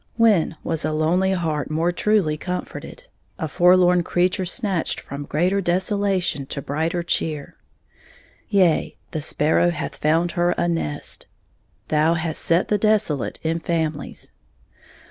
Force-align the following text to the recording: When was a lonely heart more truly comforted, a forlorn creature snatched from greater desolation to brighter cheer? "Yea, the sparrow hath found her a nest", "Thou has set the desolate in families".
When 0.15 0.55
was 0.63 0.83
a 0.83 0.91
lonely 0.91 1.33
heart 1.33 1.69
more 1.69 1.91
truly 1.91 2.35
comforted, 2.35 3.03
a 3.37 3.47
forlorn 3.47 4.01
creature 4.01 4.45
snatched 4.47 4.99
from 4.99 5.25
greater 5.25 5.61
desolation 5.61 6.47
to 6.47 6.59
brighter 6.63 7.03
cheer? 7.03 7.55
"Yea, 8.49 8.97
the 9.11 9.21
sparrow 9.21 9.69
hath 9.69 9.97
found 9.97 10.31
her 10.31 10.53
a 10.57 10.67
nest", 10.67 11.27
"Thou 11.89 12.15
has 12.15 12.39
set 12.39 12.69
the 12.69 12.79
desolate 12.79 13.39
in 13.43 13.59
families". 13.59 14.31